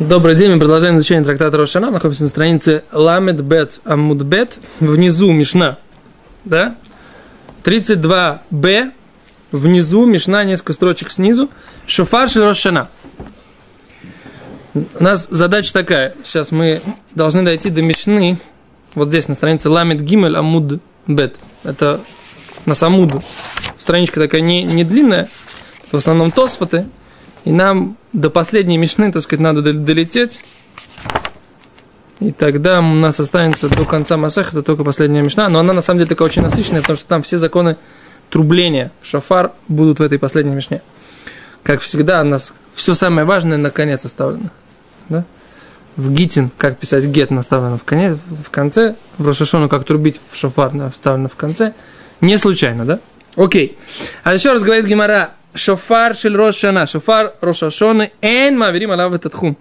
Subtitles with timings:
[0.00, 1.90] Добрый день, мы продолжаем изучение трактата Рошана.
[1.90, 4.56] Находимся на странице Ламед Бет Амуд Бет.
[4.80, 5.76] Внизу Мишна.
[6.46, 6.74] Да?
[7.64, 8.92] 32Б.
[9.52, 11.50] Внизу Мишна, несколько строчек снизу.
[11.86, 12.88] Шофар Рошана.
[14.72, 16.14] У нас задача такая.
[16.24, 16.80] Сейчас мы
[17.14, 18.38] должны дойти до Мишны.
[18.94, 21.36] Вот здесь, на странице Ламед Гимель Амуд Бет.
[21.62, 22.00] Это
[22.64, 23.22] на Самуду.
[23.78, 25.28] Страничка такая не, не длинная.
[25.92, 26.86] В основном тосфоты.
[27.44, 30.40] И нам до последней мишны, так сказать, надо долететь.
[32.20, 35.48] И тогда у нас останется до конца Масах, это только последняя мишна.
[35.48, 37.76] Но она на самом деле такая очень насыщенная, потому что там все законы
[38.28, 40.82] трубления шафар будут в этой последней мишне.
[41.62, 44.50] Как всегда, у нас все самое важное наконец оставлено.
[45.08, 45.24] Да?
[45.96, 48.96] В Гитин, как писать гет, наставлено в, конец, в конце.
[49.16, 51.74] В Рошашону, как трубить в шафар, вставлено в конце.
[52.20, 53.00] Не случайно, да?
[53.36, 53.78] Окей.
[54.24, 59.56] А еще раз говорит Гимара, шофар шель рошана, шофар рошашоны, эн маверим алав этот хум.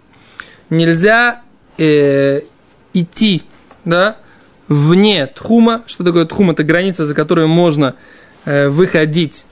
[0.69, 1.41] Нельзя
[1.77, 2.41] э,
[2.93, 3.43] идти,
[3.85, 4.17] да,
[4.67, 5.83] вне тхума.
[5.87, 6.51] Что такое тхум?
[6.51, 7.95] Это граница, за которую можно
[8.45, 9.45] э, выходить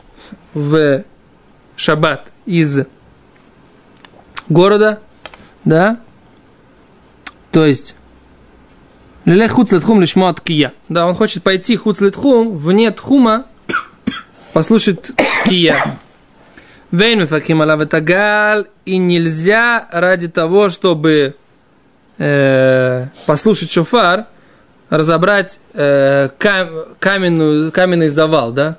[0.53, 1.03] в
[1.75, 2.81] шаббат из
[4.49, 4.99] города,
[5.63, 5.99] да,
[7.51, 7.95] то есть
[9.27, 10.71] Лелех хуц летхум лишмо от кия.
[10.87, 13.47] Да, он хочет пойти хуц летхум вне тхума,
[14.53, 15.11] послушать
[15.43, 15.99] кия.
[16.91, 21.35] Вейн мифаким алав галь, и нельзя ради того, чтобы
[22.17, 24.25] э, послушать шофар,
[24.89, 28.77] разобрать э, кам, каменную, каменный завал, да?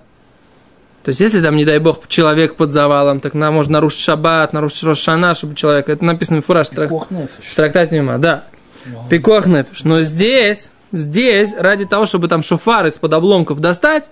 [1.04, 4.52] То есть, если там, не дай бог, человек под завалом, так нам можно нарушить шаббат,
[4.52, 5.88] нарушить Рошана, чтобы человек...
[5.88, 8.44] Это написано в фураж, трак, в трактате Нема, да.
[9.08, 9.84] Пикох нефиш.
[9.84, 14.10] Но здесь, здесь, ради того, чтобы там шофар из-под обломков достать,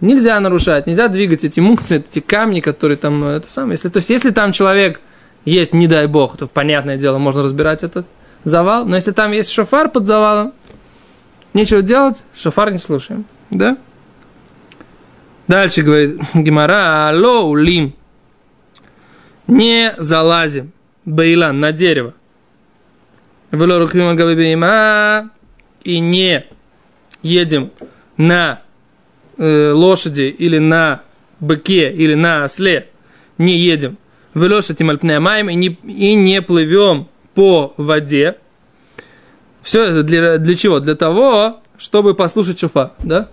[0.00, 3.72] Нельзя нарушать, нельзя двигать эти мункции, эти камни, которые там, ну, это самое.
[3.72, 5.00] Если, то есть, если там человек
[5.44, 8.06] есть, не дай бог, то, понятное дело, можно разбирать этот
[8.44, 8.84] завал.
[8.84, 10.52] Но если там есть шофар под завалом,
[11.54, 13.24] нечего делать, шофар не слушаем.
[13.50, 13.78] Да?
[15.48, 17.94] Дальше говорит Гимара, алло, улим.
[19.46, 20.72] Не залазим,
[21.04, 22.14] бейлан, на дерево.
[25.84, 26.44] И не
[27.22, 27.70] едем
[28.16, 28.60] на
[29.38, 31.02] э, лошади или на
[31.40, 32.88] быке или на осле
[33.38, 33.98] не едем
[34.36, 38.36] в лошади мальпнеамаем и не, и не плывем по воде.
[39.62, 40.78] Все это для, для чего?
[40.78, 43.30] Для того, чтобы послушать шуфа, да?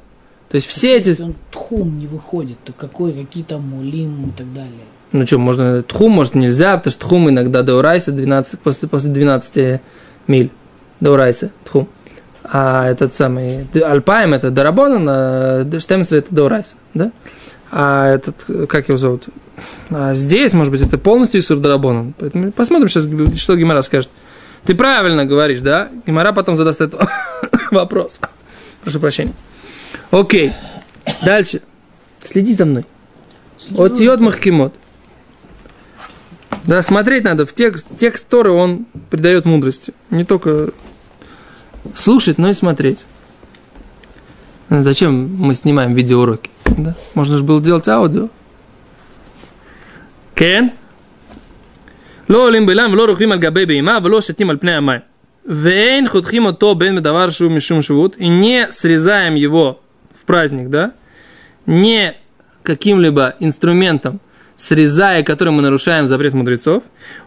[0.49, 1.09] То есть все эти...
[1.09, 4.71] Если он тхум не выходит, то какой, какие там мулим и так далее?
[5.11, 9.09] Ну что, можно тхум, может нельзя, потому что тхум иногда до урайса 12, после, после
[9.09, 9.81] 12
[10.27, 10.51] миль
[11.01, 11.89] до урайса тхум.
[12.43, 17.11] А этот самый Альпаем это Дарабона, а Штемсер это Даурайса, да?
[17.71, 19.23] А этот, как его зовут?
[19.89, 22.13] А здесь, может быть, это полностью Исур Дарабона.
[22.19, 23.07] Поэтому посмотрим сейчас,
[23.39, 24.09] что Гимара скажет.
[24.65, 25.89] Ты правильно говоришь, да?
[26.05, 27.01] Гимара потом задаст этот
[27.71, 28.19] вопрос.
[28.83, 29.33] Прошу прощения.
[30.11, 30.53] Окей.
[31.23, 31.61] Дальше.
[32.23, 32.85] Следи за мной.
[33.75, 34.73] От Йод Махкимот.
[36.65, 39.93] Да, смотреть надо в текст, текст Торы, он придает мудрости.
[40.09, 40.69] Не только
[41.94, 43.04] слушать, но и смотреть.
[44.70, 46.50] Зачем мы снимаем видеоуроки?
[46.64, 46.94] Да?
[47.14, 48.28] Можно же было делать аудио.
[50.34, 50.70] Кен?
[52.28, 55.00] לא עולים בלם ולא רוכבים על גבי בהמה ולא שתים על פני המים.
[55.48, 59.80] ואין חותכים אותו בין בדבר שהוא משום швуд, и не срезаем его
[60.14, 60.92] в праздник, да,
[61.66, 62.14] не
[62.62, 64.20] каким-либо инструментом,
[64.58, 66.82] срезая которым мы нарушаем запрет мудрецов,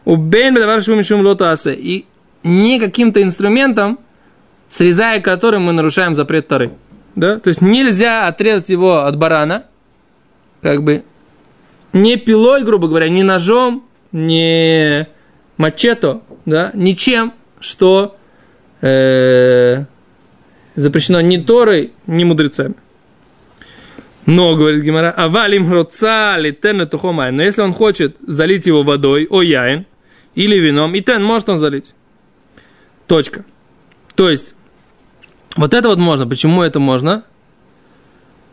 [0.05, 2.05] у бен бедавар шву мишум лотасе, и
[2.43, 3.97] не каким-то инструментом,
[4.68, 6.72] срезая которым мы нарушаем запрет Тары.
[7.14, 7.38] Да?
[7.38, 9.64] То есть нельзя отрезать его от барана,
[10.62, 11.04] как бы,
[11.92, 15.08] не пилой, грубо говоря, не ножом, не
[15.56, 18.16] мачето, да, ничем, что
[18.80, 19.84] э,
[20.74, 22.74] запрещено ни Торой, ни мудрецами.
[24.26, 27.30] Но, говорит Гимара, авалим роца литен тухомай.
[27.30, 29.86] Но если он хочет залить его водой, о яин,
[30.34, 31.94] или вином, и тен может он залить.
[33.06, 33.44] Точка.
[34.16, 34.55] То есть,
[35.56, 36.26] вот это вот можно.
[36.26, 37.22] Почему это можно?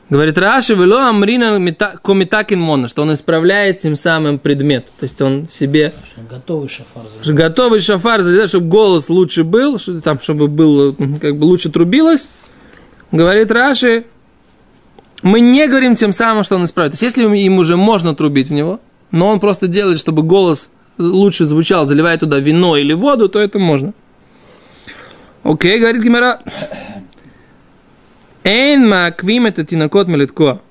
[0.09, 1.59] Говорит Раши, вело амрина
[2.03, 4.85] комитакин мона, что он исправляет тем самым предмет.
[4.99, 5.93] То есть он себе...
[6.29, 7.03] Готовый шафар.
[7.03, 7.37] Залезает.
[7.37, 12.29] Готовый шафар, залезает, чтобы голос лучше был, чтобы, там, чтобы был, как бы лучше трубилось.
[13.11, 14.05] Говорит Раши,
[15.23, 16.91] мы не говорим тем самым, что он исправит.
[16.91, 20.69] То есть если им уже можно трубить в него, но он просто делает, чтобы голос
[20.97, 23.93] лучше звучал, заливая туда вино или воду, то это можно.
[25.43, 26.39] Окей, говорит Гимара.
[28.43, 30.61] Эйн маквим это тинакот мелитко.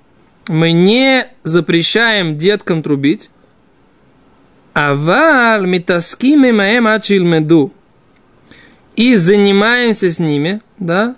[0.49, 3.31] Мы не запрещаем деткам трубить.
[4.75, 7.73] Авал митаскими маем ачилмеду.
[8.95, 11.17] И занимаемся с ними, да,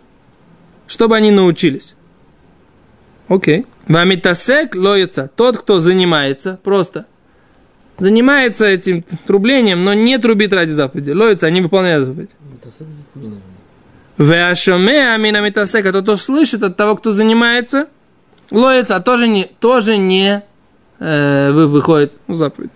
[0.87, 1.95] чтобы они научились.
[3.29, 3.67] Окей.
[3.89, 5.31] Вамитасек лоится.
[5.35, 7.07] Тот, кто занимается, просто
[7.99, 11.11] занимается этим трублением, но не трубит ради заповеди.
[11.11, 12.31] Лоится, они выполняют заповедь.
[13.15, 13.41] Веашоме
[14.19, 15.87] амина митасек.
[15.87, 17.89] Это то слышит от того, кто занимается.
[18.51, 20.43] Лоится, а тоже не, тоже не
[21.01, 22.71] э, вы- выходит в заповедь.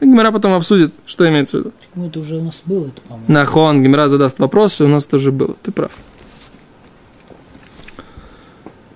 [0.00, 1.72] И Гимара потом обсудит, что имеется в виду.
[1.94, 3.24] Ну, это уже у нас было, это, по-моему.
[3.32, 5.56] Нахон, Гимара задаст вопрос, что у нас тоже было.
[5.62, 5.92] Ты прав.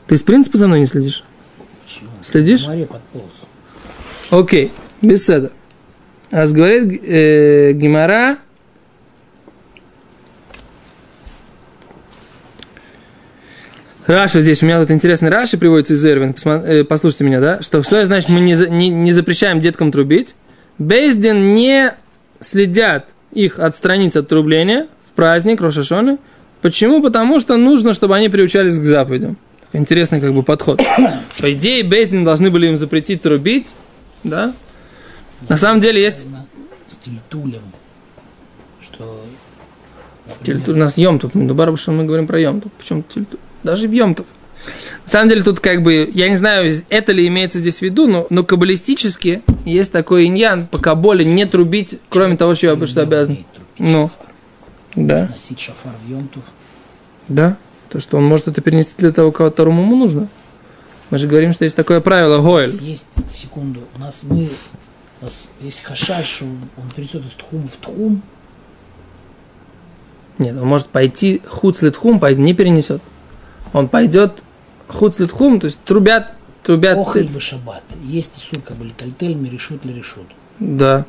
[0.07, 1.23] Ты из принципа за мной не следишь?
[1.85, 2.11] Почему?
[2.23, 2.67] Следишь?
[2.67, 3.25] Море подполз.
[4.31, 5.53] Окей, беседа.
[6.31, 8.39] А говорит э, Гемара,
[14.09, 17.83] Раши здесь, у меня тут интересный Раши приводится из Эрувин, э, послушайте меня, да, что
[17.83, 20.35] что значит мы не, не, не запрещаем деткам трубить.
[20.79, 21.93] Бейздин не
[22.41, 26.17] следят их отстранить от трубления в праздник Рош а-Шона.
[26.63, 27.03] Почему?
[27.03, 29.37] Потому что нужно, чтобы они приучались к заповедям.
[29.75, 30.81] Интересный как бы подход.
[31.39, 33.75] По идее, Бейздин должны были им запретить трубить,
[34.25, 34.55] да?
[35.51, 36.25] На самом деле есть...
[36.87, 37.61] С тильтулем.
[38.81, 39.23] Что...
[40.43, 42.73] Тильту- У нас Йомтов, Медубар, что мы говорим про Йомтов.
[42.73, 43.39] Почему Тильту?
[43.63, 44.27] Даже в Йомтов.
[45.05, 48.07] На самом деле тут как бы, я не знаю, это ли имеется здесь в виду,
[48.07, 53.03] но, но каббалистически есть такой иньян по каболе не трубить, кроме того, что я что
[53.03, 53.39] обязан.
[53.79, 54.11] Ну.
[54.11, 54.35] шафар.
[54.95, 56.43] Да, Носить шафар в Йомтов.
[57.29, 57.57] да.
[57.89, 60.29] То, что он может это перенести для того, которому ему нужно.
[61.09, 62.77] Мы же говорим, что есть такое правило Гоэль.
[62.83, 64.51] есть, секунду, у нас мы,
[65.23, 68.21] у нас есть хашаш, он перейдет из тхума в тхум,
[70.37, 73.01] Нет, он может пойти хуцлитхум, пойти, не перенесет.
[73.73, 74.43] Он пойдет
[74.89, 76.33] хуцлитхум, то есть трубят,
[76.63, 76.97] трубят.
[76.99, 77.83] охель бы шаббат.
[78.05, 80.27] Есть сур, как бы литальтель, решут ли решут.
[80.59, 81.05] Да,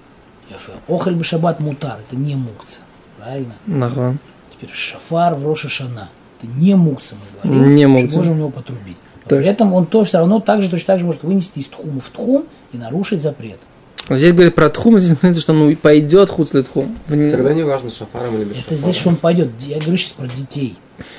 [0.87, 2.79] Охель бы шаббат мутар, это не мукца.
[3.17, 3.53] Правильно?
[3.65, 4.19] нахон.
[4.53, 6.09] Теперь шафар в Роша Шана.
[6.37, 7.75] Это не мукца, мы говорим.
[7.75, 8.17] Не мукца.
[8.17, 8.97] Можем у него потрубить.
[9.25, 9.39] Но Так.
[9.39, 12.01] При этом он то все равно так же, точно так же может вынести из тхума
[12.01, 13.59] в тхум и нарушить запрет.
[14.07, 16.95] Но Здесь говорит про тхум, здесь говорится, что он пойдет хуцлитхум.
[17.07, 18.77] Тогда не важно, шафаром или без Это шафара.
[18.77, 19.49] здесь, что он пойдет.
[19.59, 20.77] Я говорю сейчас про детей.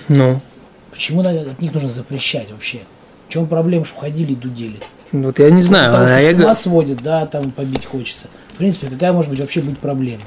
[0.08, 0.40] Ну,
[1.00, 2.80] Почему от них нужно запрещать вообще?
[3.26, 4.76] В чем проблема, что ходили и дудели?
[5.12, 5.92] вот я не знаю.
[5.92, 8.26] Потому что а я с ума сводит, да, там побить хочется.
[8.48, 10.20] В принципе, какая может быть вообще быть проблема?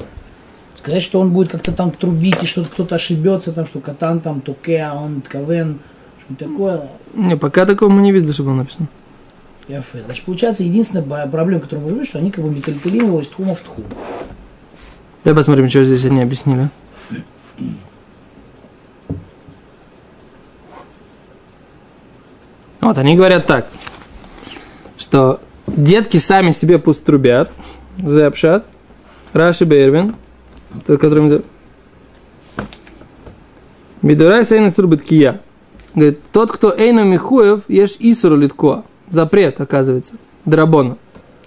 [0.79, 4.41] Сказать, что он будет как-то там трубить, и что кто-то ошибется, там, что катан там
[4.41, 5.77] туке, а он ткавен,
[6.25, 6.89] что такое.
[7.13, 8.87] Не, пока такого мы не видели, что было написано.
[9.67, 10.01] Яфе.
[10.03, 13.53] Значит, получается, единственная проблема, которая может быть, что они как бы металлиталим его из тхума
[13.53, 13.85] в тхум.
[15.23, 16.71] Давай посмотрим, что здесь они объяснили.
[22.83, 23.69] Вот, они говорят так,
[24.97, 27.53] что детки сами себе пусть трубят,
[27.97, 28.65] запшат,
[29.31, 30.15] Раши Бейрвин,
[30.85, 31.41] тот, который мы...
[34.01, 35.39] Бидурай сейна сурбиткия.
[35.95, 38.83] Говорит, тот, кто эйну михуев, ешь исуру литко.
[39.09, 40.15] Запрет, оказывается.
[40.43, 40.97] Драбона.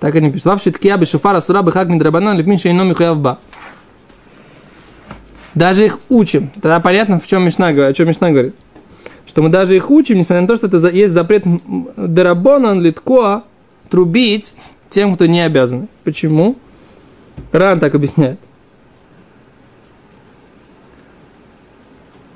[0.01, 0.47] Так они пишут.
[0.47, 3.39] Вообще ткия бы шофара сура бы хак мидрабанан липмин шейно михуев ба.
[5.55, 6.51] Даже их учим.
[6.55, 8.55] Тогда понятно, в чем Мишна говорит, о чем Мишна говорит
[9.26, 11.88] Что мы даже их учим, несмотря на то, что это за- есть запрет м, м,
[11.96, 13.44] Дарабонан Литкоа
[13.90, 14.54] трубить
[14.90, 15.88] тем, кто не обязан.
[16.04, 16.56] Почему?
[17.54, 18.38] Ран так объясняет.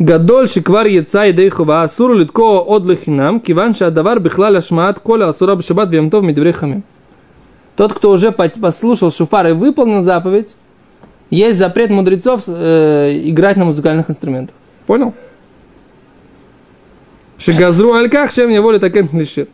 [0.02, 5.22] גדול שכבר יצא ידי חובה, אסור לו לתקוע עוד לחינם, כיוון שהדבר בכלל השמעת כל
[5.22, 6.82] האסורה בשבת ביום טוב מדברי חמים.
[7.78, 10.56] Тот, кто уже по- послушал шуфар и выполнил заповедь,
[11.30, 14.56] есть запрет мудрецов э, играть на музыкальных инструментах.
[14.86, 15.14] Понял?
[17.41, 19.49] Шигазру альках, чем не воли так лишит.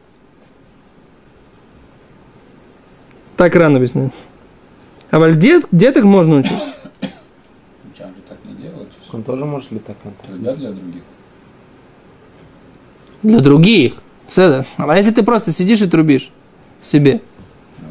[3.36, 4.10] Так рано объясняю.
[5.10, 6.52] А валь дет, деток можно учить.
[7.00, 8.38] Так.
[9.12, 10.12] Он тоже может летать он?
[10.28, 11.02] Нельзя для других.
[13.22, 13.92] Для других.
[14.28, 14.66] Седа.
[14.78, 16.32] А если ты просто сидишь и трубишь
[16.82, 17.20] себе.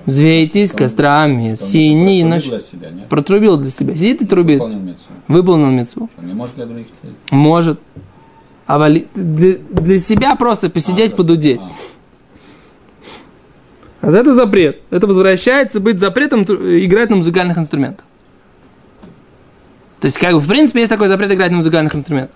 [0.06, 3.08] Взвейтесь Он- кострами, Он синие протрубил для себя, нет?
[3.08, 3.96] Протрубил для себя.
[3.96, 4.60] Сидит и трубит.
[4.60, 5.14] Выполнил митцву.
[5.28, 6.10] Выполнил мецву.
[6.18, 6.88] Может для других.
[7.32, 7.80] Может.
[8.68, 9.04] А для,
[9.70, 11.62] для себя просто посидеть, подудеть.
[14.02, 14.82] А за это запрет.
[14.90, 18.06] Это возвращается быть запретом играть на музыкальных инструментах.
[20.00, 22.36] То есть, как бы, в принципе, есть такой запрет играть на музыкальных инструментах.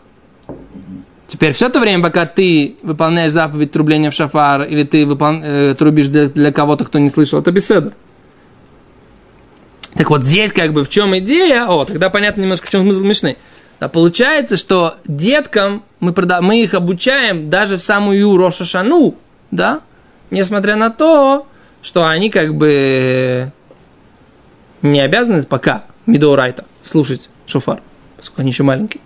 [1.27, 5.75] Теперь все то время, пока ты выполняешь заповедь трубления в шафар, или ты выпол- э,
[5.75, 7.93] трубишь для, для кого-то, кто не слышал, это беседа.
[9.93, 11.67] Так вот, здесь как бы в чем идея?
[11.67, 13.37] О, тогда понятно немножко, в чем смысл Мишны.
[13.79, 19.15] А получается, что деткам мы, прода- мы их обучаем даже в самую Роша Шану,
[19.51, 19.81] да?
[20.31, 21.47] Несмотря на то,
[21.81, 23.51] что они как бы
[24.81, 27.81] не обязаны пока Мидоурайта слушать шофар,
[28.17, 29.01] поскольку они еще маленькие.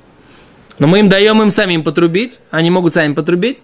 [0.79, 3.61] Но мы им даем им самим потрубить, они могут сами потрубить,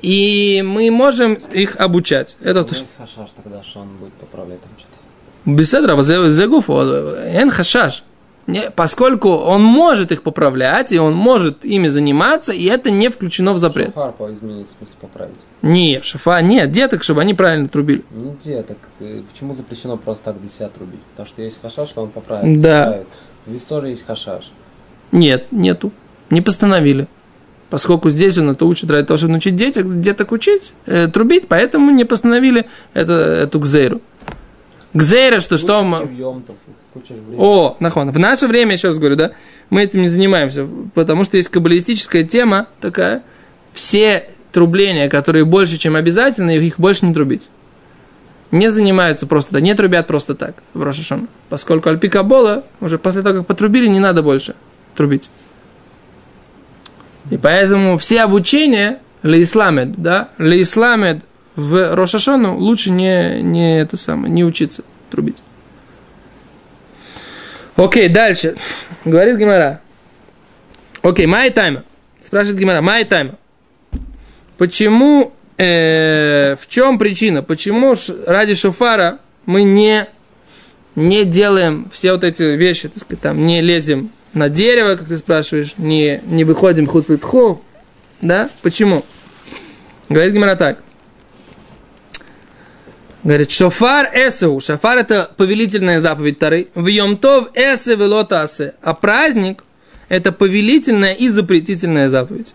[0.00, 2.36] и мы можем их обучать.
[2.42, 2.86] Это У то, что...
[2.96, 4.96] хашаш тогда, что он будет поправлять там что-то.
[5.44, 8.04] Беседра, загуф, эн хашаш.
[8.50, 13.52] Не, поскольку он может их поправлять, и он может ими заниматься, и это не включено
[13.52, 13.88] в запрет.
[13.88, 15.34] Шафар по изменить, в смысле поправить.
[15.62, 18.04] Не, шафа, нет, деток, чтобы они правильно трубили.
[18.10, 18.78] Не деток.
[19.00, 21.00] э, Почему запрещено просто так для себя трубить?
[21.10, 22.60] Потому что есть хашаш, что он поправит.
[22.60, 22.98] Да.
[23.46, 24.50] Здесь тоже есть хашаш.
[25.12, 25.92] Нет, нету.
[26.30, 27.08] Не постановили.
[27.68, 31.92] Поскольку здесь он это учит ради того, чтобы научить деток, деток учить, э, трубить, поэтому
[31.92, 34.00] не постановили это, эту гзейру.
[34.92, 35.80] Гзейра, что что...
[37.38, 38.10] О, нахон.
[38.10, 39.32] В наше время, еще раз говорю, да,
[39.70, 43.22] мы этим не занимаемся, потому что есть каббалистическая тема такая.
[43.72, 47.48] Все трубления, которые больше, чем обязательно, их больше не трубить.
[48.50, 51.28] Не занимаются просто так, не трубят просто так в Рошашон.
[51.48, 54.56] Поскольку Альпика Бола, уже после того, как потрубили, не надо больше
[54.96, 55.30] трубить.
[57.30, 61.24] И поэтому все обучения леисламед, да, леисламед
[61.60, 65.42] в Рошашону лучше не, не это самое, не учиться трубить.
[67.76, 68.56] Окей, дальше.
[69.04, 69.80] Говорит Гимара.
[71.02, 71.84] Окей, май тайма.
[72.22, 73.36] Спрашивает Гимара, май тайма.
[74.58, 77.42] Почему, э, в чем причина?
[77.42, 77.94] Почему
[78.26, 80.06] ради шофара мы не,
[80.94, 85.16] не делаем все вот эти вещи, так сказать, там, не лезем на дерево, как ты
[85.16, 87.60] спрашиваешь, не, не выходим хуцлитхо,
[88.20, 88.50] да?
[88.62, 89.04] Почему?
[90.10, 90.82] Говорит Гимара так.
[93.22, 94.60] Говорит, шофар эсеу.
[94.60, 96.68] Шофар это повелительная заповедь Тары.
[96.74, 98.74] В Йомтов эсе велотасе.
[98.82, 99.64] А праздник
[100.08, 102.54] это повелительная и запретительная заповедь.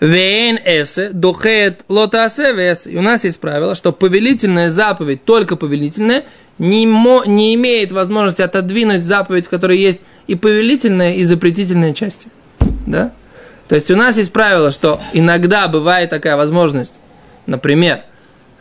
[0.00, 2.86] Вейн эсе духет лотасе вес.
[2.86, 6.24] И у нас есть правило, что повелительная заповедь, только повелительная,
[6.58, 12.28] не, мо- не имеет возможности отодвинуть заповедь, в которой есть и повелительная, и запретительная части.
[12.86, 13.12] Да?
[13.68, 17.00] То есть у нас есть правило, что иногда бывает такая возможность.
[17.46, 18.00] Например,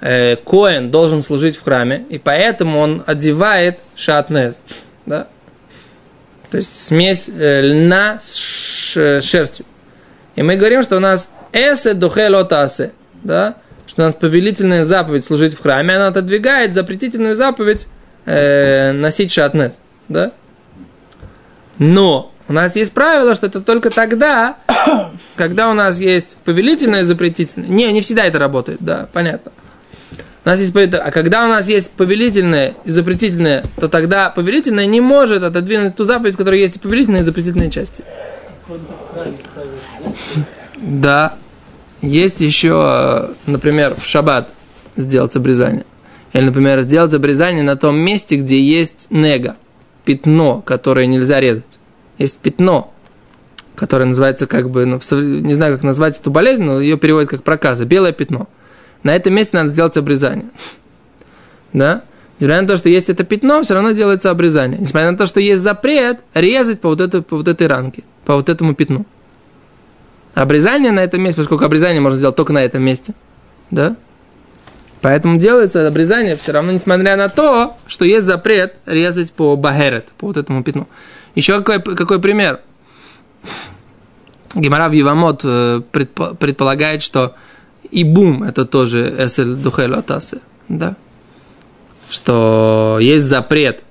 [0.05, 4.61] э, Коэн должен служить в храме, и поэтому он одевает шатнез.
[5.05, 5.27] Да?
[6.51, 9.65] То есть смесь э, льна с ш- шерстью.
[10.35, 12.91] И мы говорим, что у нас эсе духе лотасе,
[13.23, 13.55] да?
[13.87, 17.87] что у нас повелительная заповедь служить в храме, она отодвигает запретительную заповедь
[18.25, 19.79] э, носить шатнез.
[20.07, 20.33] Да?
[21.79, 24.57] Но у нас есть правило, что это только тогда,
[25.35, 27.69] когда у нас есть повелительное и запретительное.
[27.69, 29.51] Не, не всегда это работает, да, понятно.
[30.45, 35.01] У нас есть а когда у нас есть повелительное и запретительное, то тогда повелительное не
[35.01, 38.03] может отодвинуть ту заповедь, в которой есть и повелительные, и запретительные части.
[40.77, 41.35] Да.
[42.03, 44.53] Есть еще, например, в шаббат
[44.95, 45.85] сделать обрезание.
[46.33, 49.55] Или, например, сделать обрезание на том месте, где есть нега,
[50.03, 51.79] пятно, которое нельзя резать.
[52.19, 52.93] Есть пятно,
[53.73, 57.41] которое называется как бы, ну, не знаю, как назвать эту болезнь, но ее переводят как
[57.41, 58.47] проказа, белое пятно.
[59.05, 60.49] На этом месте надо сделать обрезание.
[61.73, 62.01] Да?
[62.39, 64.79] Несмотря на то, что есть это пятно, все равно делается обрезание.
[64.79, 68.33] Несмотря на то, что есть запрет резать по вот, этой, по вот этой ранке, по
[68.33, 69.05] вот этому пятну.
[70.33, 73.13] Обрезание на этом месте, поскольку обрезание можно сделать только на этом месте.
[73.69, 73.95] Да?
[75.01, 80.25] Поэтому делается обрезание все равно, несмотря на то, что есть запрет резать по бахерет, по
[80.25, 80.87] вот этому пятну.
[81.35, 82.61] Еще какой, какой пример?
[84.55, 87.35] Гемара в Евамот э, предпо- предполагает, что
[87.95, 90.97] и бум это тоже эсель духель атасе, да?
[92.09, 93.83] Что есть запрет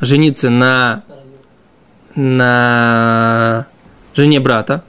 [0.00, 1.04] жениться на,
[2.14, 3.66] на
[4.14, 4.84] жене брата,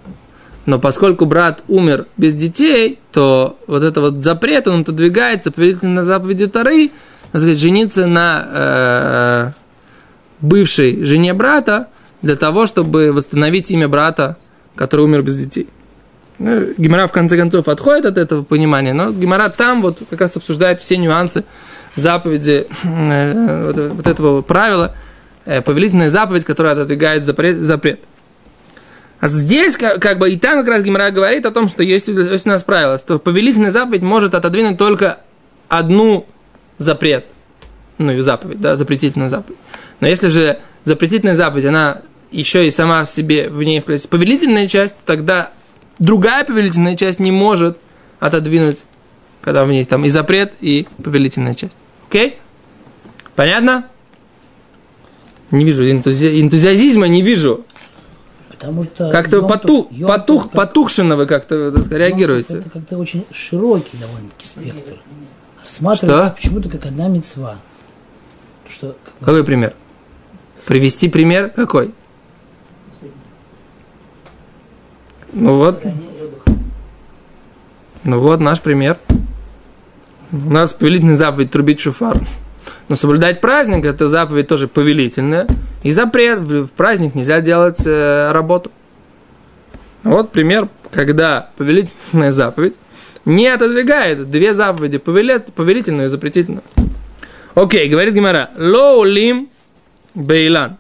[0.65, 6.03] но поскольку брат умер без детей, то вот это вот запрет, он отодвигается повелительно на
[6.03, 6.91] заповедью Тары,
[7.29, 9.51] сказать, жениться на э,
[10.41, 11.87] бывшей жене брата
[12.21, 14.35] для того, чтобы восстановить имя брата,
[14.75, 15.69] который умер без детей.
[16.37, 20.35] Ну, Гимара в конце концов отходит от этого понимания, но Гимара там вот как раз
[20.35, 21.45] обсуждает все нюансы
[21.95, 24.95] заповеди э, вот, вот этого правила,
[25.45, 27.57] э, повелительная заповедь, которая отодвигает запрет.
[27.57, 28.01] запрет.
[29.21, 32.09] А здесь, как, как бы, и там как раз Гимара говорит о том, что есть,
[32.09, 35.19] есть у нас правило, что повелительная заповедь может отодвинуть только
[35.69, 36.27] одну
[36.77, 37.25] запрет,
[37.97, 39.57] ну и заповедь, да, запретительную заповедь.
[40.01, 44.67] Но если же запретительная заповедь, она еще и сама в себе в ней включает повелительная
[44.67, 45.51] часть, тогда
[45.99, 47.77] другая повелительная часть не может
[48.19, 48.83] отодвинуть,
[49.41, 51.77] когда в ней там и запрет, и повелительная часть.
[52.09, 52.37] Окей?
[53.35, 53.85] Понятно?
[55.51, 56.41] Не вижу энтузи...
[56.41, 57.65] энтузиазма, не вижу.
[58.49, 62.57] Потому что Как-то Йом потух, как- потухшенно вы как-то так Йом Тов реагируете.
[62.57, 64.95] Это как-то очень широкий довольно-таки спектр.
[65.63, 67.57] Рассматривается почему-то как одна мецва.
[68.69, 69.73] Что, как Какой пример?
[70.65, 71.93] Привести пример какой?
[75.37, 75.83] Ну вот,
[78.05, 78.97] ну вот наш пример.
[80.31, 82.17] У нас повелительная заповедь трубить шуфар.
[82.87, 85.45] Но соблюдать праздник– это заповедь тоже повелительная.
[85.83, 88.71] И запрет в праздник нельзя делать э, работу.
[90.03, 92.75] Вот пример, когда повелительная заповедь
[93.25, 96.63] не отодвигает две заповеди, повелительную и запретительную.
[97.55, 99.49] Окей, говорит Гимара, лоулим
[100.13, 100.77] бейлан.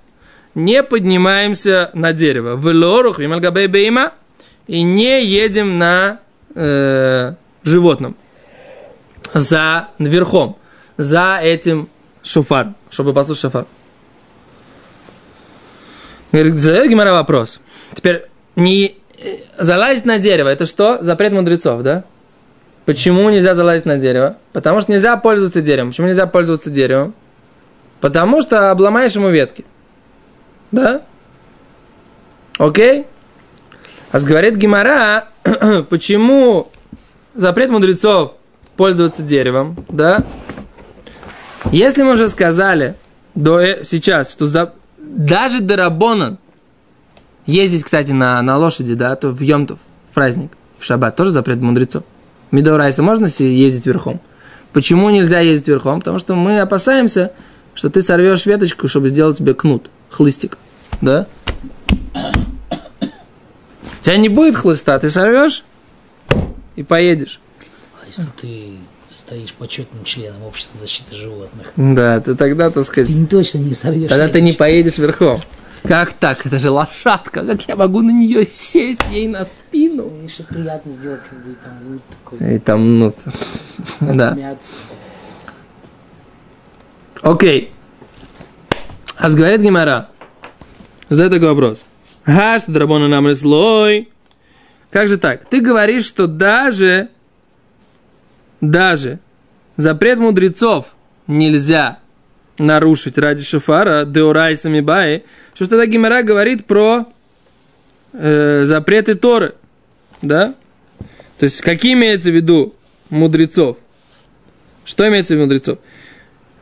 [0.53, 2.55] Не поднимаемся на дерево.
[2.55, 4.13] В лорух бейма.
[4.67, 6.19] И не едем на
[6.55, 8.15] э, животном.
[9.33, 10.57] За верхом.
[10.97, 11.89] За этим
[12.23, 12.73] шуфар.
[12.89, 13.65] Чтобы послушать шуфар.
[16.31, 17.59] Говорит, задает Гимара вопрос.
[17.93, 20.97] Теперь, не э, залазить на дерево, это что?
[21.01, 22.03] Запрет мудрецов, да?
[22.85, 24.37] Почему нельзя залазить на дерево?
[24.53, 25.89] Потому что нельзя пользоваться деревом.
[25.89, 27.13] Почему нельзя пользоваться деревом?
[27.99, 29.65] Потому что обломаешь ему ветки.
[30.71, 31.01] Да?
[32.57, 33.05] Окей?
[34.15, 35.27] А говорит Гимара,
[35.89, 36.71] почему
[37.33, 38.35] запрет мудрецов
[38.77, 40.23] пользоваться деревом, да?
[41.73, 42.95] Если мы уже сказали
[43.33, 46.37] до, э- сейчас, что за, даже Дарабонан
[47.45, 49.79] ездить, кстати, на, на лошади, да, то в Йомтов,
[50.11, 52.03] в праздник, в шаббат, тоже запрет мудрецов.
[52.51, 54.21] Мидорайса можно ездить верхом?
[54.71, 55.99] Почему нельзя ездить верхом?
[55.99, 57.33] Потому что мы опасаемся,
[57.73, 60.57] что ты сорвешь веточку, чтобы сделать себе кнут, хлыстик,
[61.01, 61.27] да?
[64.05, 65.63] Тебя не будет хлыста, ты сорвешь
[66.75, 67.39] и поедешь.
[67.99, 68.77] А если ты
[69.09, 74.07] стоишь почетным членом общества защиты животных, Да, ты тогда, так сказать, ты точно не сорвешь.
[74.07, 75.39] тогда ты не поедешь верхом.
[75.87, 76.45] Как так?
[76.45, 77.43] Это же лошадка.
[77.43, 80.11] Как я могу на нее сесть ей на спину?
[80.23, 83.15] И чтобы приятно сделать, как бы там ну, такой И там, ну,
[84.01, 84.37] да.
[87.23, 87.71] Окей.
[89.15, 90.09] А говорит Гимара.
[91.09, 91.85] Задает такой вопрос.
[92.25, 94.09] Гаш, драбона нам слой.
[94.91, 95.45] Как же так?
[95.45, 97.09] Ты говоришь, что даже,
[98.61, 99.19] даже
[99.75, 100.87] запрет мудрецов
[101.27, 101.99] нельзя
[102.57, 107.05] нарушить ради шофара, деорайсами баи, что тогда Гимара говорит про
[108.13, 109.55] э, запреты Торы,
[110.21, 110.55] да?
[111.37, 112.75] То есть, какие имеется в виду
[113.09, 113.77] мудрецов?
[114.85, 115.79] Что имеется в виду мудрецов?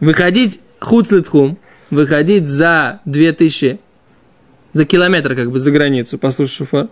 [0.04, 1.58] выходить хуцлитхум,
[1.90, 3.80] выходить за 2000,
[4.74, 6.88] за километр как бы за границу, послушай шуфар,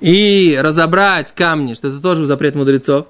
[0.00, 3.06] и разобрать камни, что это тоже запрет мудрецов.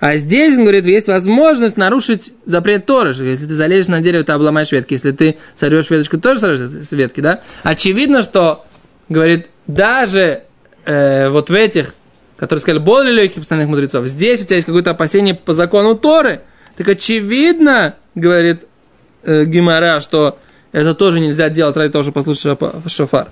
[0.00, 4.30] А здесь, он говорит, есть возможность нарушить запрет Торы, если ты залезешь на дерево, ты
[4.30, 7.40] обломаешь ветки, если ты сорвешь веточку, тоже сорвешь ветки, да?
[7.64, 8.64] Очевидно, что,
[9.08, 10.42] говорит, даже
[10.84, 11.94] э, вот в этих,
[12.36, 16.42] которые сказали, более легких постоянных мудрецов, здесь у тебя есть какое-то опасение по закону Торы,
[16.76, 18.60] так очевидно, говорит
[19.24, 20.38] э, Гимара, что
[20.72, 23.28] это тоже нельзя делать ради того, чтобы послушать шофар.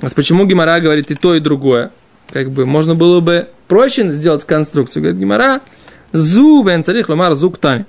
[0.00, 1.90] А почему Гимара говорит и то, и другое?
[2.32, 5.02] Как бы можно было бы проще сделать конструкцию.
[5.02, 5.60] Говорит Гимара,
[6.12, 7.84] зу бен царих ламар зук тани.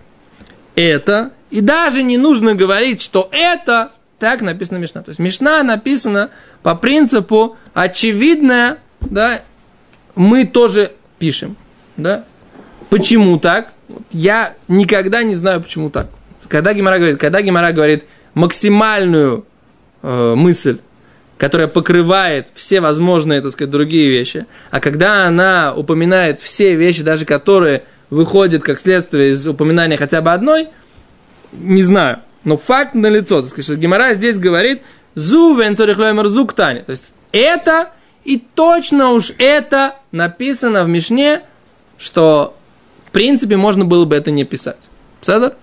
[0.76, 5.04] Это, и даже не нужно говорить, что это, так написано Мишна.
[5.04, 6.30] То есть Мишна написана
[6.64, 9.42] по принципу очевидное, да,
[10.16, 11.56] мы тоже пишем,
[11.98, 12.26] да.
[12.90, 13.74] Почему так?
[14.12, 16.08] Я никогда не знаю, почему так.
[16.48, 19.46] Когда Гимара говорит, когда Гимара говорит максимальную
[20.02, 20.78] э, мысль,
[21.38, 27.26] которая покрывает все возможные, так сказать, другие вещи, а когда она упоминает все вещи, даже
[27.26, 30.68] которые выходят как следствие из упоминания хотя бы одной,
[31.52, 32.20] не знаю.
[32.44, 34.82] Но факт налицо, так сказать, что Гимара здесь говорит
[35.16, 36.82] «Зу венцорихлоймер зук тани».
[36.82, 37.90] То есть это
[38.24, 41.42] и точно уж это написано в Мишне,
[41.98, 42.56] что
[43.08, 44.88] в принципе можно было бы это не писать.
[45.22, 45.56] Седер?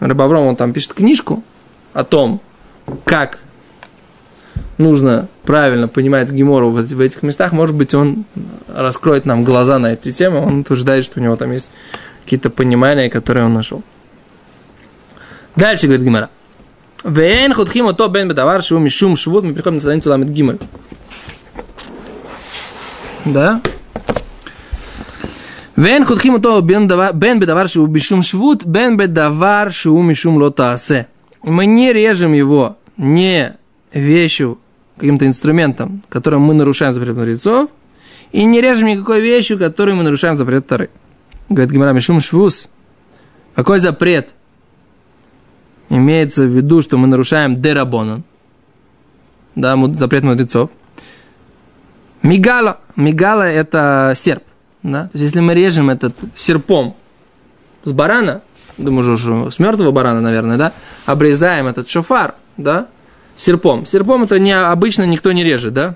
[0.00, 1.42] Рабавром, он там пишет книжку
[1.92, 2.40] о том,
[3.04, 3.38] как
[4.78, 7.52] нужно правильно понимать Гемору в, в этих местах.
[7.52, 8.24] Может быть, он
[8.66, 10.38] раскроет нам глаза на эти темы.
[10.38, 11.70] Он утверждает, что у него там есть
[12.24, 13.82] какие-то понимания, которые он нашел.
[15.54, 16.30] Дальше говорит Гимара.
[17.04, 20.58] Вен худхим ото бен бедавар шиву мишум швуд, мы приходим на страницу ламет гималь.
[23.24, 23.60] Да?
[25.80, 31.06] Вен худхим ото бен бедавар шиу бишум швуд, бен бедавар шиу мишум лотаасе.
[31.42, 33.56] Мы не режем его не
[33.90, 34.58] вещью,
[34.98, 37.70] каким-то инструментом, которым мы нарушаем запрет мудрецов,
[38.30, 40.90] и не режем никакой вещью, которую мы нарушаем запрет Тары.
[41.48, 42.68] Говорит Гимара Мишум Швус.
[43.54, 44.34] Какой запрет?
[45.88, 48.24] Имеется в виду, что мы нарушаем Дерабонан.
[49.54, 50.68] Да, запрет мудрецов.
[52.20, 52.80] Мигала.
[52.96, 54.42] Мигала– это серп.
[54.82, 55.04] Да?
[55.04, 56.96] То есть, если мы режем этот серпом
[57.84, 58.42] с барана,
[58.78, 60.72] думаю, что с мертвого барана, наверное, да,
[61.06, 62.88] обрезаем этот шофар, да,
[63.34, 63.86] серпом.
[63.86, 65.94] Серпом это не обычно никто не режет, да?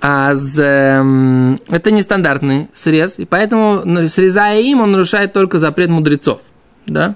[0.00, 5.90] А с, эм, это нестандартный срез, и поэтому, ну, срезая им, он нарушает только запрет
[5.90, 6.40] мудрецов,
[6.86, 7.14] да?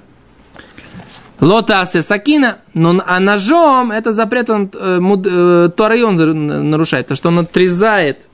[1.40, 7.40] Лота сакина, но а ножом это запрет он э, муд, э, нарушает, то что он
[7.40, 8.28] отрезает,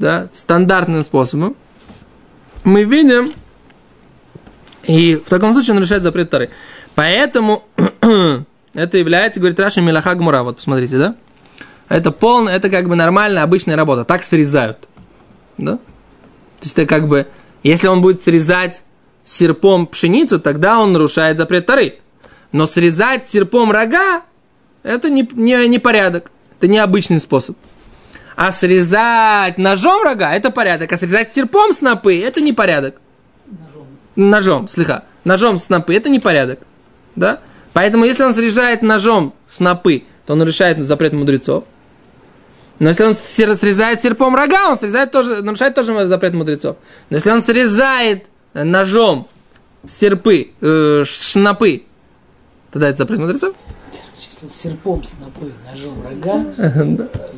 [0.00, 1.54] да, стандартным способом.
[2.64, 3.32] Мы видим,
[4.84, 6.50] и в таком случае он нарушает запрет Торы.
[6.94, 7.64] Поэтому
[8.74, 11.16] это является, говорит Раши Милаха Гмура, вот посмотрите, да?
[11.88, 14.04] Это полно, это как бы нормальная, обычная работа.
[14.04, 14.78] Так срезают.
[15.58, 15.76] Да?
[15.76, 17.26] То есть это как бы,
[17.62, 18.84] если он будет срезать
[19.22, 21.98] серпом пшеницу, тогда он нарушает запрет Тары.
[22.52, 24.22] Но срезать серпом рога,
[24.82, 26.30] это не, не, не порядок.
[26.56, 27.56] Это необычный способ.
[28.36, 30.92] А срезать ножом рога, это порядок.
[30.92, 33.00] А срезать серпом снопы, это не порядок.
[34.16, 35.04] Ножом, слегка.
[35.24, 36.60] Ножом снопы, это не порядок.
[37.16, 37.40] Да?
[37.72, 41.64] Поэтому, если он срезает ножом снопы, то он нарушает запрет мудрецов.
[42.80, 46.76] Но если он срезает серпом рога, он срезает тоже, нарушает тоже запрет мудрецов.
[47.10, 49.28] Но если он срезает ножом
[49.86, 51.82] серпы, э, снопы,
[52.72, 53.54] тогда это запрет мудрецов.
[54.28, 56.44] Если серпом снопы, ножом рога,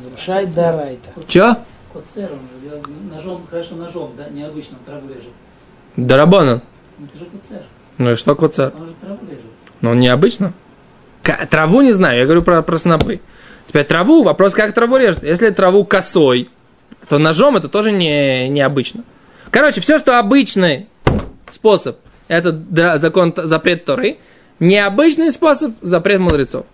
[0.05, 1.09] нарушает дарайта.
[1.27, 1.55] Че?
[1.93, 5.31] Коцер, он же делает ножом, хорошо ножом, да, необычным траву режет.
[5.95, 6.61] Дарабонан.
[6.99, 7.61] Ну, это же коцер,
[7.97, 8.73] Ну и что коцар?
[8.77, 9.43] он же траву режет.
[9.81, 10.53] Ну, необычно.
[11.21, 13.21] Ка- Траву не знаю, я говорю про, про снопы.
[13.67, 15.23] Теперь траву, вопрос, как траву режут.
[15.23, 16.49] Если траву косой,
[17.07, 19.03] то ножом это тоже не, необычно.
[19.51, 20.87] Короче, все, что обычный
[21.49, 24.17] способ, это да, закон, запрет Торы.
[24.59, 26.65] Необычный способ, запрет мудрецов.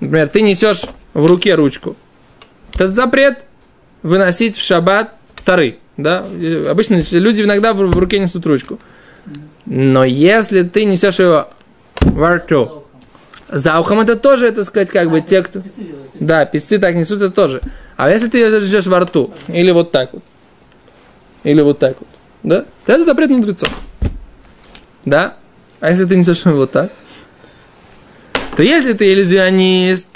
[0.00, 1.96] Например, ты несешь в руке ручку.
[2.74, 3.44] Этот запрет
[4.02, 5.78] выносить в шаббат Торы.
[5.96, 6.24] Да?
[6.68, 8.78] Обычно люди иногда в руке несут ручку.
[9.66, 11.48] Но если ты несешь его
[12.00, 12.84] во рту,
[13.48, 15.60] за ухом это тоже, это сказать, как бы те, кто...
[15.60, 16.24] Писы делают, писы.
[16.24, 17.60] Да, писцы так несут, это тоже.
[17.96, 20.22] А если ты ее держишь во рту, или вот так вот,
[21.44, 22.08] или вот так вот,
[22.42, 23.70] да, то это запрет мудрецов.
[25.04, 25.36] Да?
[25.80, 26.90] А если ты несешь его вот так,
[28.56, 30.08] то если ты иллюзионист,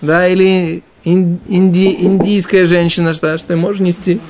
[0.00, 4.20] да, или ин- инди- индийская женщина, что, что ты можешь нести,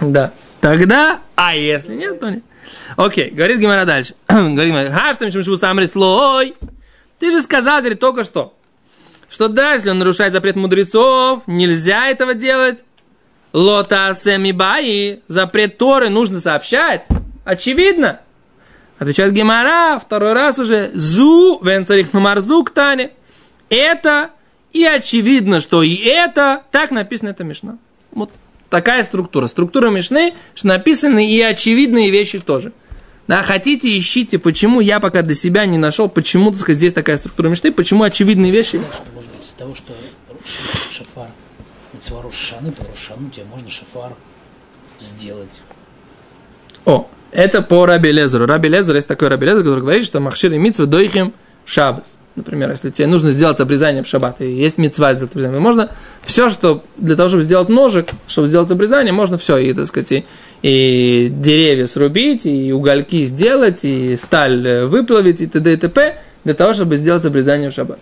[0.00, 2.44] да, тогда, а если нет, то нет.
[2.96, 4.14] Окей, говорит Гимара дальше.
[4.28, 6.54] говорит Гимара, хаштам шумшу самри слой.
[7.18, 8.54] Ты же сказал, говорит, только что,
[9.28, 12.84] что даже если он нарушает запрет мудрецов, нельзя этого делать.
[13.52, 17.06] Лота семибаи, запрет Торы нужно сообщать.
[17.44, 18.20] Очевидно.
[18.98, 23.10] Отвечает Гемара, второй раз уже, зу, венцарих марзу ктане.
[23.68, 24.30] Это
[24.72, 27.78] и очевидно, что и это, так написано это Мишна.
[28.12, 28.30] Вот
[28.70, 29.48] такая структура.
[29.48, 32.72] Структура Мишны, что написаны и очевидные вещи тоже.
[33.26, 37.16] Да, хотите, ищите, почему я пока для себя не нашел, почему, так сказать, здесь такая
[37.16, 38.80] структура Мишны, почему очевидные вещи.
[38.92, 39.92] Что, может быть, из-за того, что
[40.90, 41.28] шафар,
[41.92, 44.14] митцва Рошаны, то Рошану тебе можно шафар
[45.00, 45.60] сделать.
[46.84, 48.46] О, это по Раби Лезеру.
[48.46, 51.34] Раби Лезер, есть такой Раби Лезер, который говорит, что махшир и митцва дойхим
[51.66, 52.16] шабас.
[52.34, 55.90] Например, если тебе нужно сделать обрезание в шаббат, и есть митцва сделать обрезание, можно
[56.22, 60.12] все, что для того, чтобы сделать ножик, чтобы сделать обрезание, можно все, и, так сказать,
[60.12, 60.24] и,
[60.62, 65.74] и деревья срубить, и угольки сделать, и сталь э, выплавить, и т.д.
[65.74, 67.98] и т.п., для того, чтобы сделать обрезание в шаббат.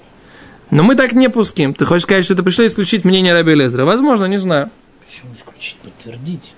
[0.71, 1.75] Но мы так не пуским.
[1.75, 3.85] Ты хочешь сказать, что это пришло исключить мнение Раби Лезера?
[3.85, 4.71] Возможно, не знаю.
[5.05, 6.55] Почему исключить, подтвердить?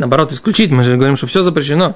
[0.00, 0.70] Наоборот, исключить.
[0.70, 1.94] Мы же говорим, что все запрещено.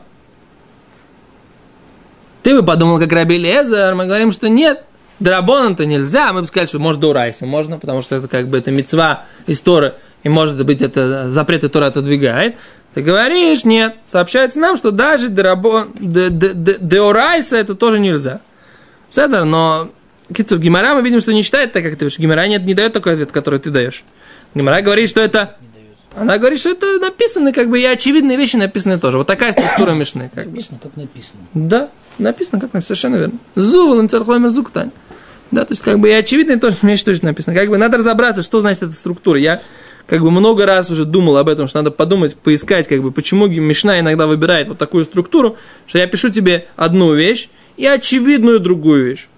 [2.43, 4.85] Ты бы подумал, как Раби Лезер, мы говорим, что нет.
[5.21, 8.73] Драбонан-то нельзя, мы бы сказали, что может Урайса, можно, потому что это как бы это
[8.73, 9.62] мецва из
[10.25, 12.57] и может быть это запреты Тора отодвигает.
[12.95, 18.40] Ты говоришь, нет, сообщается нам, что даже Деорайса это тоже нельзя.
[19.11, 19.90] Седер, но
[20.35, 22.19] Кицур Гимара мы видим, что не считает так, как ты говоришь.
[22.19, 24.05] Гимара нет, не дает такой ответ, который ты даешь.
[24.55, 25.57] Гимара говорит, что это...
[26.16, 29.18] Она говорит, что это написано, как бы и очевидные вещи написаны тоже.
[29.18, 30.31] Вот такая структура Мишны.
[30.35, 30.46] Как.
[30.46, 31.42] Написано, как написано.
[31.55, 33.38] Да, написано, как написано, совершенно верно.
[33.55, 34.90] Зувал инцерхломер зуктань.
[35.50, 37.57] Да, то есть, как бы и очевидные тоже вещи тоже написано.
[37.57, 39.38] Как бы надо разобраться, что значит эта структура.
[39.38, 39.61] Я
[40.07, 43.46] как бы много раз уже думал об этом, что надо подумать, поискать, как бы, почему
[43.46, 49.07] Мишна иногда выбирает вот такую структуру, что я пишу тебе одну вещь и очевидную другую
[49.07, 49.29] вещь.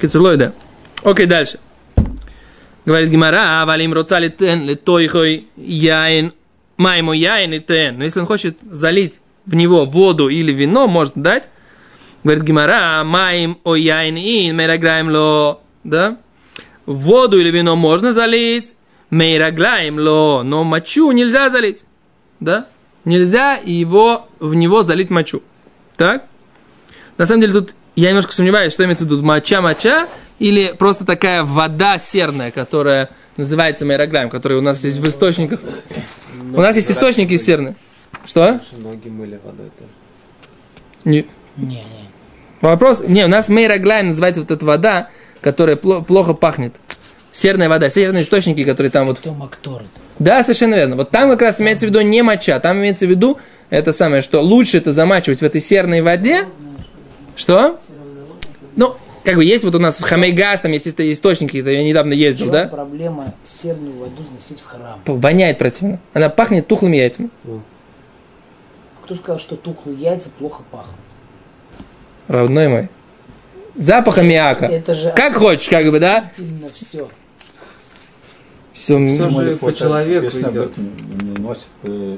[0.00, 0.52] Кицелой, да.
[1.04, 1.58] Окей, дальше.
[2.86, 6.32] Говорит Гимара, а валим роцали тен литойхой яин,
[6.76, 7.98] майму яин и тен.
[7.98, 11.48] Но если он хочет залить в него воду или вино, может дать.
[12.22, 16.18] Говорит Гимара, маим о яин ин, мераграем ло, да?
[16.86, 18.76] Воду или вино можно залить,
[19.10, 21.84] мейраглаем ло, но мочу нельзя залить,
[22.38, 22.68] да?
[23.04, 25.42] Нельзя его, в него залить мочу.
[25.96, 26.26] Так?
[27.18, 30.06] На самом деле тут я немножко сомневаюсь, что имеется в виду моча-моча
[30.38, 35.60] или просто такая вода серная, которая называется мейроглайм, которая у нас есть в источниках.
[36.54, 37.74] У нас есть источники серные.
[38.24, 38.52] Что?
[38.52, 39.90] Наши ноги мыли водой тоже.
[41.04, 41.26] Не.
[41.56, 41.84] Не, не.
[42.60, 43.02] Вопрос.
[43.06, 46.76] Не, у нас мейроглайм называется вот эта вода, которая пло- плохо пахнет.
[47.32, 49.20] Серная вода, серные источники, которые там вот...
[50.18, 50.96] Да, совершенно верно.
[50.96, 54.22] Вот там как раз имеется в виду не моча, там имеется в виду это самое,
[54.22, 56.46] что лучше это замачивать в этой серной воде.
[57.36, 57.78] Что?
[58.74, 58.94] Ну,
[59.24, 62.50] как бы есть вот у нас в Хамейгаш, там есть ист- источники, я недавно ездил,
[62.50, 62.66] да?
[62.66, 65.00] проблема серную воду заносить в храм?
[65.06, 65.98] Воняет противно.
[66.14, 67.30] Она пахнет тухлыми яйцами.
[69.04, 70.96] Кто сказал, что тухлые яйца плохо пахнут?
[72.28, 72.88] Родной мой.
[73.76, 74.66] Запах аммиака.
[74.66, 76.16] Это же Как хочешь, как бы, да?
[76.18, 76.70] отвратительно
[78.76, 79.04] все.
[79.06, 79.30] Все.
[79.30, 80.72] Же по человеку идет.
[81.38, 82.16] носит э,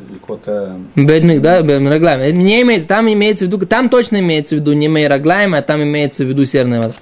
[0.96, 2.36] Бедмик, да, Мейраглайм.
[2.36, 5.82] Не имеется, там имеется в виду, там точно имеется в виду не Мейраглайм, а там
[5.82, 6.94] имеется в виду серная вода.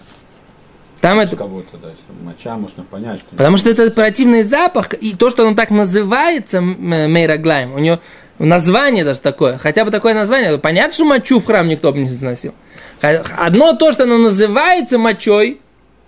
[1.00, 1.88] Там это, кого-то, да,
[2.22, 6.60] моча, можно понять, что потому что это противный запах, и то, что оно так называется,
[6.60, 8.00] Мейраглайм, у него
[8.38, 12.08] название даже такое, хотя бы такое название, понятно, что мочу в храм никто бы не
[12.08, 12.54] заносил.
[13.00, 15.60] Одно то, что оно называется мочой,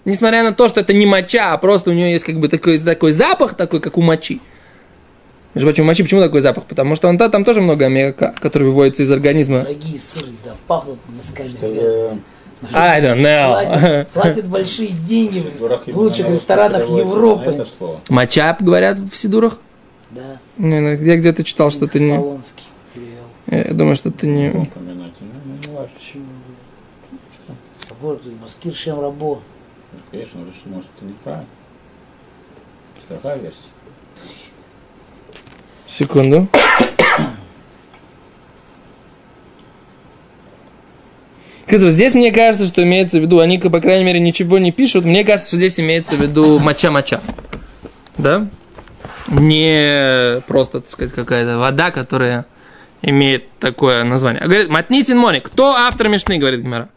[0.08, 2.78] несмотря на то, что это не моча, а просто у нее есть как бы такой,
[2.78, 4.40] такой запах, такой, как у мочи.
[5.54, 6.64] Между прочим, у мочи почему такой запах?
[6.64, 9.60] Потому что он, та- там тоже много омега, который выводится из организма.
[9.60, 10.98] Дорогие сыры, да, пахнут
[11.34, 12.20] грязными.
[12.72, 13.52] I don't know.
[13.52, 15.44] Платят, платят большие деньги
[15.86, 17.66] в лучших ресторанах Европы.
[18.08, 19.58] Моча, говорят в Сидурах?
[20.10, 22.16] Да, Не, ну, я где-то читал, что ты не...
[22.94, 23.24] Перевел.
[23.46, 24.48] Я думаю, что ты не...
[24.48, 25.90] Упоминать, ну, ну, важно.
[25.98, 26.24] Почему?
[28.00, 29.40] Вот, Маскир Шем Рабо.
[30.10, 31.46] Конечно, лишь, может, это неправильно.
[33.08, 33.56] Такая версия.
[35.86, 36.48] Секунду.
[41.70, 45.24] Здесь мне кажется, что имеется в виду, они, по крайней мере, ничего не пишут, мне
[45.24, 47.20] кажется, что здесь имеется в виду моча-моча.
[48.16, 48.46] Да?
[49.28, 52.46] Не просто, так сказать, какая-то вода, которая
[53.02, 54.42] имеет такое название.
[54.42, 56.88] А говорит, Матнитин Мони, кто автор Мишны, говорит Гимара?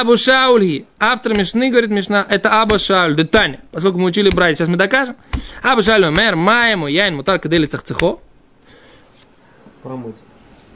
[0.00, 3.60] Абу Шаульги, автор Мишны, говорит Мишна, это Абу Шауль, Детаня.
[3.72, 5.16] Поскольку мы учили брать, сейчас мы докажем.
[5.62, 8.18] Абу Шауль, мэр, маему, яйн, мутар, кадели цахцехо.
[9.82, 10.16] Промыть.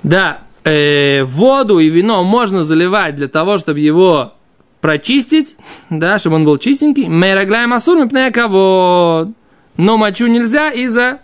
[0.03, 4.35] Да, э, воду и вино можно заливать для того, чтобы его
[4.83, 5.57] прочистить,
[5.89, 7.09] да, чтобы он был чистенький.
[7.09, 9.33] Мэраглай масур мипнея кого.
[9.79, 11.21] Но мочу нельзя из-за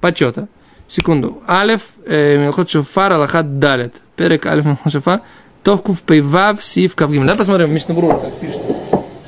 [0.00, 0.48] почета.
[0.88, 1.42] Секунду.
[1.46, 3.96] Алеф, э, Милхот Шофар, Аллахат Далет.
[4.16, 5.22] Перек Алеф Милхот Шофар.
[5.68, 7.26] Товкув Пейвав, Сив Кавгим.
[7.26, 8.62] Да, посмотрим, Мишнабрур как пишет.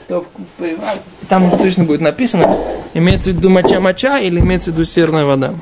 [0.08, 0.98] Товкув Пейвав.
[1.28, 2.56] Там точно будет написано,
[2.94, 5.52] имеется в виду моча-моча или имеется в виду серная вода.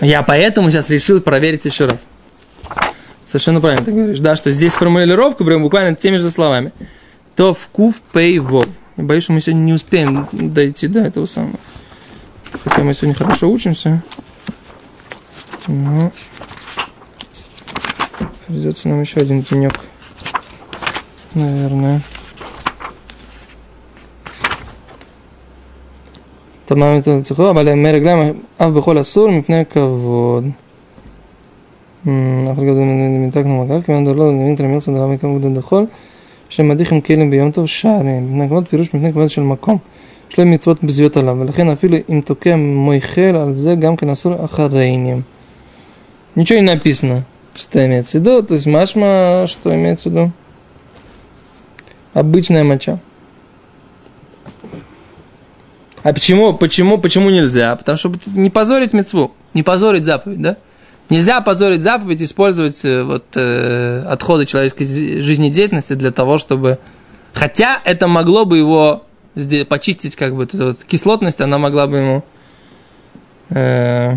[0.00, 2.08] Я поэтому сейчас решил проверить еще раз.
[3.24, 6.72] Совершенно правильно ты говоришь, да, что здесь формулировка прям буквально теми же словами.
[7.36, 8.66] То в кув пей вов.
[8.96, 11.60] Я боюсь, что мы сегодня не успеем дойти до этого самого.
[12.64, 14.02] Хотя мы сегодня хорошо учимся.
[15.67, 16.11] Но
[18.47, 19.73] придется нам еще один денек.
[21.33, 22.01] Наверное.
[26.65, 30.45] Там нам это цехо, אבל מרגליים אף בכל אסור מפני כבוד.
[32.03, 32.07] אף
[32.53, 32.63] אחד
[33.19, 35.85] מתקנו מגל, כיוון דולו נבין תרמיל סדרה מכבוד הדחול,
[36.49, 38.23] שמדיחים כלים ביום טוב שערים.
[38.23, 39.77] מפני כבוד פירוש מפני כבוד של מקום.
[40.31, 44.45] יש להם מצוות בזיות עליו, ולכן אפילו אם תוקע מויכל על זה גם כן אסור
[44.45, 45.21] אחריהם.
[46.36, 50.32] Ничего не написано, что имеется в виду, то есть машма, что имеется в виду?
[52.12, 53.00] Обычная моча.
[56.02, 57.74] А почему, почему, почему нельзя?
[57.74, 60.56] Потому что не позорить мецву, не позорить заповедь, да?
[61.08, 66.78] Нельзя позорить заповедь, использовать э, вот, э, отходы человеческой жизнедеятельности для того, чтобы...
[67.32, 69.04] Хотя это могло бы его
[69.68, 72.24] почистить, как бы, эту вот кислотность, она могла бы ему...
[73.50, 74.16] э,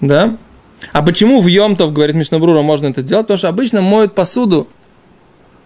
[0.00, 0.36] да?
[0.92, 3.24] А почему в Йомтов, говорит Мишнабрура, можно это делать?
[3.26, 4.68] Потому что обычно моют посуду,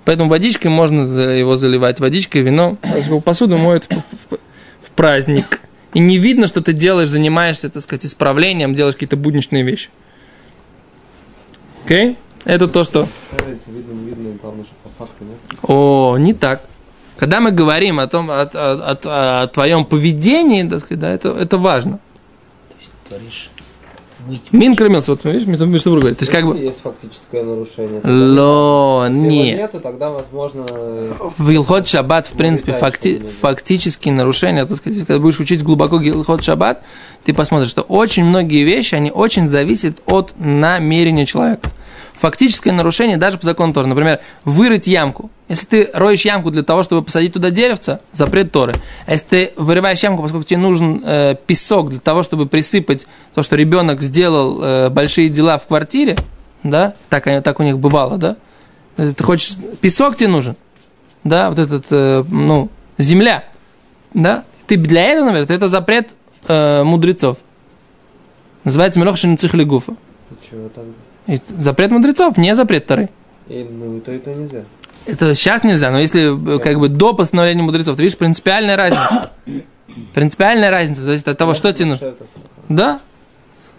[0.04, 2.76] поэтому водичкой можно его заливать, водичкой, вино.
[3.24, 4.38] Посуду моют в, в-
[4.82, 5.60] в праздник.
[5.92, 9.90] И не видно, что ты делаешь, занимаешься, так сказать, исправлением, делаешь какие-то будничные вещи.
[11.84, 12.16] Окей?
[12.44, 13.06] Это то, что...
[15.62, 16.62] О, не так.
[17.18, 21.28] Когда мы говорим о том, о, о- о- о твоем поведении, так сказать, да, это,
[21.30, 21.98] это важно.
[22.70, 23.50] То есть творишь.
[24.52, 26.18] Мин кормился, вот видишь, между между говорит.
[26.18, 26.56] То есть как бы...
[26.56, 28.00] Есть фактическое нарушение.
[28.00, 29.58] то Ло, Если его нет.
[29.58, 30.64] нету, тогда возможно...
[31.38, 36.44] В Илхот Шаббат, в принципе, факти- фактические нарушения, так сказать, когда будешь учить глубоко Илхот
[36.44, 36.82] Шаббат,
[37.24, 41.70] ты посмотришь, что очень многие вещи, они очень зависят от намерения человека.
[42.14, 43.86] Фактическое нарушение даже по закону Торы.
[43.88, 45.30] Например, вырыть ямку.
[45.52, 48.74] Если ты роешь ямку для того, чтобы посадить туда деревце, запрет Торы.
[49.06, 53.42] А если ты вырываешь ямку, поскольку тебе нужен э, песок для того, чтобы присыпать то,
[53.42, 56.16] что ребенок сделал э, большие дела в квартире,
[56.62, 58.36] да, так, так у них бывало, да,
[58.96, 60.56] Э, ты хочешь, песок тебе нужен,
[61.24, 63.44] да, вот этот, э, ну, земля,
[64.12, 66.14] да, ты для этого, наверное, это запрет
[66.48, 67.38] э, мудрецов.
[68.64, 69.92] Называется Мелох Шинцихли Гуфа.
[70.30, 70.84] и чего так?
[71.26, 73.08] И Запрет мудрецов, не запрет Тары.
[73.48, 74.62] И, ну, то, и то нельзя.
[75.06, 79.30] Это сейчас нельзя, но если э, как бы до постановления мудрецов, ты видишь, принципиальная разница.
[80.14, 82.14] Принципиальная разница зависит от того, что тебе нужно.
[82.68, 83.00] Да.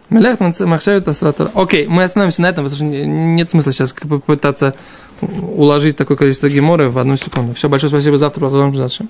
[0.09, 1.49] Мелех Махшевит Асратора.
[1.55, 4.75] Окей, мы остановимся на этом, потому что нет смысла сейчас попытаться
[5.21, 7.55] уложить такое количество геморы в одну секунду.
[7.55, 8.17] Все, большое спасибо.
[8.17, 9.09] Завтра продолжим.